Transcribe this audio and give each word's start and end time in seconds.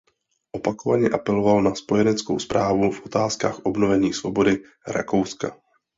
Opakovaně 0.51 1.09
apeloval 1.09 1.63
na 1.63 1.75
spojeneckou 1.75 2.39
správu 2.39 2.91
v 2.91 3.05
otázkách 3.05 3.59
obnovení 3.59 4.13
svobody 4.13 4.63
Rakouska. 4.87 5.57